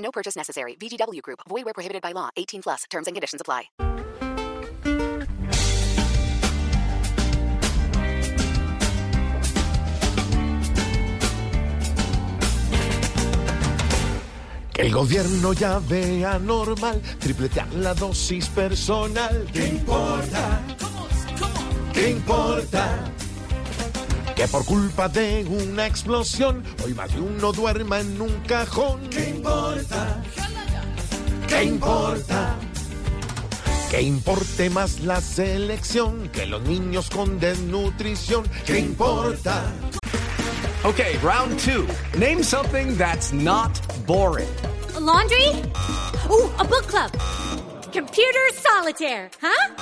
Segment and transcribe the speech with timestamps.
[0.00, 0.74] No purchase necessary.
[0.74, 1.40] VGW Group.
[1.48, 2.30] Void where prohibited by law.
[2.36, 2.84] 18 plus.
[2.90, 3.70] Terms and conditions apply.
[14.80, 19.46] El gobierno ya vea normal tripletear la dosis personal.
[19.52, 20.58] ¿Qué importa?
[21.92, 23.19] ¿Qué importa?
[24.40, 28.98] Que por culpa de una explosión hoy más de uno duerma en un cajón.
[29.10, 30.22] ¿Qué importa?
[31.46, 32.56] ¿Qué importa?
[33.90, 38.48] Que importe más la selección que los niños con desnutrición.
[38.64, 39.62] ¿Qué importa?
[40.84, 41.86] Okay, round two.
[42.18, 44.48] Name something that's not boring.
[44.96, 45.48] A laundry?
[46.30, 47.10] Ooh, a book club.
[47.92, 49.74] Computer solitaire, huh?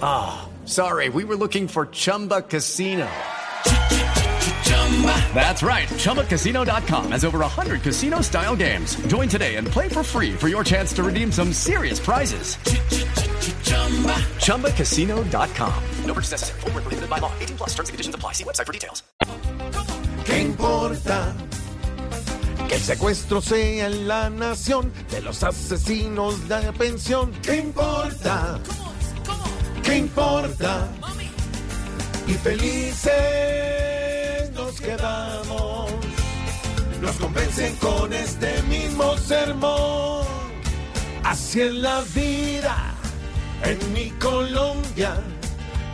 [0.00, 3.08] Ah, sorry, we were looking for Chumba Casino.
[5.34, 5.88] That's right.
[5.88, 8.94] ChumbaCasino.com has over 100 casino style games.
[9.08, 12.56] Join today and play for free for your chance to redeem some serious prizes.
[14.38, 15.82] ChumbaCasino.com.
[16.06, 16.60] No purchase necessary.
[16.60, 17.32] Full prohibited by law.
[17.40, 18.32] 18 plus terms and conditions apply.
[18.32, 19.02] See website for details.
[20.24, 21.34] ¿Qué importa?
[22.68, 27.30] Que el secuestro sea en la nación de los asesinos de pensión.
[27.42, 28.58] ¿Qué importa?
[29.84, 30.88] ¿Qué importa?
[32.26, 33.12] Y felices
[34.54, 35.90] nos quedamos.
[37.00, 40.24] Nos convencen con este mismo sermón.
[41.22, 42.94] Así es la vida
[43.62, 45.16] en mi Colombia.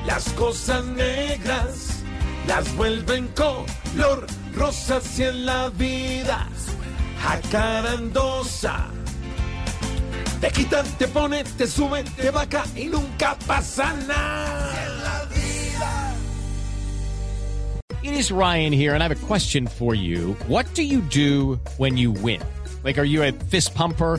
[0.07, 2.03] Las cosas negras
[2.47, 6.49] las vuelven color rosa así en la vida
[7.21, 8.89] jacarandosa.
[10.41, 14.81] Te quitan, te ponen, te suben, te vaca y nunca pasa nada.
[18.03, 20.35] It is Ryan here, and I have a question for you.
[20.49, 22.41] What do you do when you win?
[22.83, 24.19] Like, are you a fist pumper?